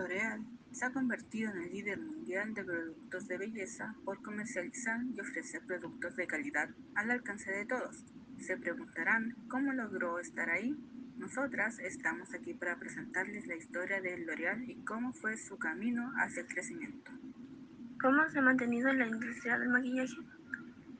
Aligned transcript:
L'Oréal 0.00 0.40
se 0.72 0.86
ha 0.86 0.92
convertido 0.92 1.50
en 1.50 1.58
el 1.58 1.72
líder 1.72 2.00
mundial 2.00 2.54
de 2.54 2.64
productos 2.64 3.28
de 3.28 3.36
belleza 3.36 3.94
por 4.02 4.22
comercializar 4.22 4.98
y 5.14 5.20
ofrecer 5.20 5.60
productos 5.66 6.16
de 6.16 6.26
calidad 6.26 6.70
al 6.94 7.10
alcance 7.10 7.52
de 7.52 7.66
todos. 7.66 8.06
Se 8.38 8.56
preguntarán 8.56 9.36
cómo 9.48 9.74
logró 9.74 10.18
estar 10.18 10.48
ahí. 10.48 10.74
Nosotras 11.18 11.78
estamos 11.80 12.32
aquí 12.32 12.54
para 12.54 12.78
presentarles 12.78 13.46
la 13.46 13.56
historia 13.56 14.00
de 14.00 14.16
L'Oréal 14.16 14.70
y 14.70 14.76
cómo 14.86 15.12
fue 15.12 15.36
su 15.36 15.58
camino 15.58 16.14
hacia 16.16 16.40
el 16.40 16.48
crecimiento. 16.48 17.12
¿Cómo 18.00 18.26
se 18.30 18.38
ha 18.38 18.42
mantenido 18.42 18.90
la 18.94 19.06
industria 19.06 19.58
del 19.58 19.68
maquillaje? 19.68 20.16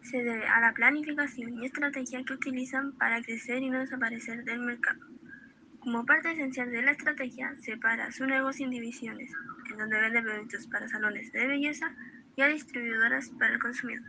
Se 0.00 0.22
debe 0.22 0.46
a 0.46 0.58
la 0.60 0.72
planificación 0.72 1.52
y 1.58 1.66
estrategia 1.66 2.24
que 2.24 2.32
utilizan 2.32 2.92
para 2.92 3.20
crecer 3.20 3.62
y 3.62 3.68
no 3.68 3.78
desaparecer 3.78 4.42
del 4.44 4.60
mercado. 4.60 5.00
Como 5.86 6.04
parte 6.04 6.32
esencial 6.32 6.72
de 6.72 6.82
la 6.82 6.90
estrategia, 6.90 7.54
separa 7.60 8.10
su 8.10 8.26
negocio 8.26 8.64
en 8.64 8.72
divisiones, 8.72 9.30
en 9.70 9.78
donde 9.78 10.00
vende 10.00 10.20
productos 10.20 10.66
para 10.66 10.88
salones 10.88 11.30
de 11.30 11.46
belleza 11.46 11.94
y 12.34 12.42
a 12.42 12.48
distribuidoras 12.48 13.30
para 13.38 13.52
el 13.52 13.60
consumidor. 13.60 14.02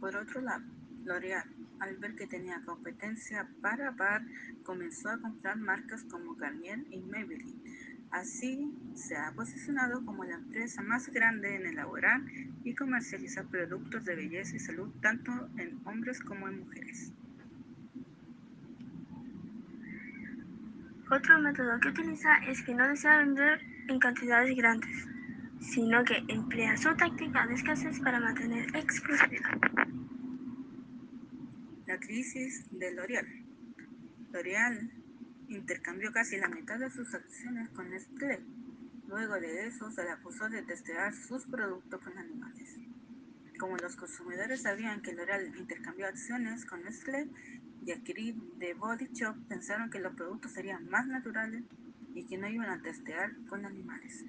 Por 0.00 0.16
otro 0.16 0.40
lado, 0.40 0.64
L'Oréal, 1.04 1.44
al 1.78 1.98
ver 1.98 2.14
que 2.14 2.26
tenía 2.26 2.62
competencia 2.64 3.46
para 3.60 3.94
par, 3.94 4.22
comenzó 4.62 5.10
a 5.10 5.20
comprar 5.20 5.58
marcas 5.58 6.04
como 6.04 6.36
Garnier 6.36 6.86
y 6.90 7.02
Maybelline. 7.02 7.62
Así, 8.12 8.72
se 8.94 9.14
ha 9.14 9.32
posicionado 9.32 10.02
como 10.06 10.24
la 10.24 10.36
empresa 10.36 10.80
más 10.80 11.06
grande 11.08 11.54
en 11.54 11.66
elaborar 11.66 12.22
y 12.64 12.74
comercializar 12.74 13.44
productos 13.44 14.06
de 14.06 14.16
belleza 14.16 14.56
y 14.56 14.58
salud 14.58 14.90
tanto 15.02 15.50
en 15.58 15.86
hombres 15.86 16.22
como 16.22 16.48
en 16.48 16.60
mujeres. 16.60 17.12
Otro 21.12 21.38
método 21.38 21.78
que 21.78 21.88
utiliza 21.88 22.38
es 22.48 22.62
que 22.62 22.74
no 22.74 22.88
desea 22.88 23.18
vender 23.18 23.60
en 23.88 23.98
cantidades 23.98 24.56
grandes, 24.56 25.06
sino 25.60 26.02
que 26.04 26.24
emplea 26.26 26.74
su 26.78 26.88
táctica 26.96 27.46
de 27.46 27.52
escasez 27.52 28.00
para 28.00 28.18
mantener 28.18 28.74
exclusividad. 28.74 29.58
La 31.86 31.98
crisis 31.98 32.66
de 32.70 32.94
L'Oréal. 32.94 33.26
L'Oréal 34.32 34.90
intercambió 35.48 36.10
casi 36.12 36.38
la 36.38 36.48
mitad 36.48 36.78
de 36.78 36.88
sus 36.88 37.12
acciones 37.12 37.68
con 37.72 37.90
Nestlé. 37.90 38.40
Luego 39.06 39.34
de 39.34 39.66
eso 39.66 39.90
se 39.90 40.04
le 40.04 40.12
acusó 40.12 40.48
de 40.48 40.62
testear 40.62 41.12
sus 41.12 41.44
productos 41.44 42.00
con 42.00 42.16
animales. 42.16 42.78
Como 43.62 43.76
los 43.76 43.94
consumidores 43.94 44.62
sabían 44.62 45.02
que 45.02 45.12
L'Oréal 45.12 45.56
intercambió 45.56 46.08
acciones 46.08 46.66
con 46.66 46.82
Nestlé, 46.82 47.28
y 47.86 47.92
adquirir 47.92 48.34
de 48.58 48.74
Body 48.74 49.06
Shop 49.12 49.36
pensaron 49.48 49.88
que 49.88 50.00
los 50.00 50.16
productos 50.16 50.50
serían 50.50 50.90
más 50.90 51.06
naturales 51.06 51.62
y 52.12 52.26
que 52.26 52.38
no 52.38 52.48
iban 52.48 52.70
a 52.70 52.82
testear 52.82 53.30
con 53.48 53.64
animales. 53.64 54.24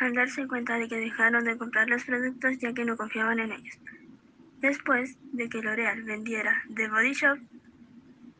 Al 0.00 0.14
darse 0.14 0.48
cuenta 0.48 0.78
de 0.78 0.88
que 0.88 0.96
dejaron 0.96 1.44
de 1.44 1.56
comprar 1.56 1.88
los 1.88 2.02
productos 2.02 2.58
ya 2.58 2.72
que 2.74 2.84
no 2.84 2.96
confiaban 2.96 3.38
en 3.38 3.52
ellos. 3.52 3.78
Después 4.60 5.16
de 5.32 5.48
que 5.48 5.62
L'Oreal 5.62 6.02
vendiera 6.02 6.64
The 6.74 6.88
Body 6.88 7.12
Shop, 7.12 7.38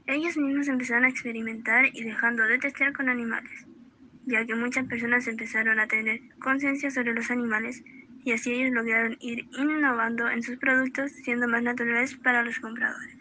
ellos 0.07 0.37
mismos 0.37 0.67
empezaron 0.67 1.05
a 1.05 1.09
experimentar 1.09 1.87
y 1.93 2.03
dejando 2.03 2.43
de 2.43 2.59
testear 2.59 2.93
con 2.93 3.09
animales, 3.09 3.65
ya 4.29 4.47
que 4.47 4.55
muchas 4.55 4.87
personas 4.87 5.27
empezaron 5.27 5.81
a 5.81 5.89
tener 5.89 6.21
conciencia 6.41 6.91
sobre 6.91 7.15
los 7.15 7.31
animales 7.31 7.83
y 8.25 8.33
así 8.33 8.53
ellos 8.53 8.73
lograron 8.73 9.17
ir 9.21 9.47
innovando 9.59 10.29
en 10.29 10.43
sus 10.43 10.59
productos 10.59 11.11
siendo 11.13 11.49
más 11.49 11.63
naturales 11.63 12.17
para 12.23 12.43
los 12.43 12.59
compradores. 12.61 13.18